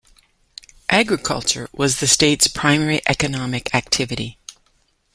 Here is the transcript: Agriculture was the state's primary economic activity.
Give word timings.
Agriculture 0.89 1.69
was 1.73 1.99
the 1.99 2.07
state's 2.07 2.47
primary 2.47 3.01
economic 3.07 3.75
activity. 3.75 4.39